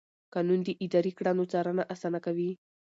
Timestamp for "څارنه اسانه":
1.51-2.19